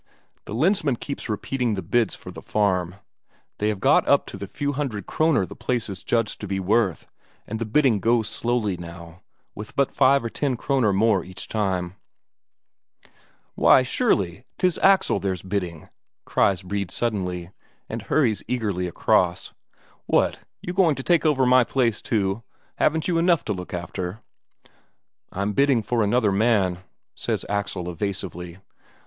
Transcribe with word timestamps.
The 0.45 0.55
Lensmand 0.55 0.99
keeps 0.99 1.29
repeating 1.29 1.75
the 1.75 1.83
bids 1.83 2.15
for 2.15 2.31
the 2.31 2.41
farm; 2.41 2.95
they 3.59 3.67
have 3.69 3.79
got 3.79 4.07
up 4.07 4.25
to 4.25 4.37
the 4.37 4.47
few 4.47 4.71
hundred 4.73 5.05
Kroner 5.05 5.45
the 5.45 5.55
place 5.55 5.89
is 5.89 6.01
judged 6.01 6.41
to 6.41 6.47
be 6.47 6.59
worth, 6.59 7.05
and 7.45 7.59
the 7.59 7.67
bidding 7.67 7.99
goes 7.99 8.27
slowly, 8.27 8.77
now, 8.77 9.21
with 9.53 9.75
but 9.75 9.93
five 9.93 10.23
or 10.25 10.29
ten 10.31 10.57
Kroner 10.57 10.91
more 10.91 11.23
each 11.23 11.47
time. 11.47 11.97
"Why, 13.53 13.83
surely 13.83 14.43
'tis 14.57 14.79
Axel 14.79 15.19
there's 15.19 15.43
bidding," 15.43 15.87
cries 16.25 16.63
Brede 16.63 16.89
suddenly, 16.89 17.51
and 17.87 18.01
hurries 18.01 18.41
eagerly 18.47 18.87
across. 18.87 19.53
"What, 20.07 20.39
you 20.61 20.73
going 20.73 20.95
to 20.95 21.03
take 21.03 21.27
over 21.27 21.45
my 21.45 21.63
place 21.63 22.01
too? 22.01 22.41
Haven't 22.77 23.07
you 23.07 23.19
enough 23.19 23.45
to 23.45 23.53
look 23.53 23.71
after?" 23.71 24.21
"I'm 25.31 25.53
bidding 25.53 25.83
for 25.83 26.01
another 26.01 26.31
man," 26.31 26.79
says 27.13 27.45
Axel 27.47 27.87
evasively. 27.87 28.57